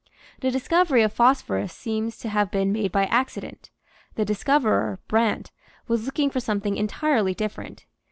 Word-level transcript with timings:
The 0.39 0.49
discovery 0.49 1.03
of 1.03 1.13
phosphorus 1.13 1.71
seems 1.71 2.17
to 2.21 2.29
have 2.29 2.49
been 2.49 2.71
made 2.71 2.91
by 2.91 3.05
accident; 3.05 3.69
the 4.15 4.25
discoverer, 4.25 4.99
Brandt, 5.07 5.51
was 5.87 6.07
looking 6.07 6.31
for 6.31 6.39
something 6.39 6.75
entirely 6.75 7.35
different. 7.35 7.85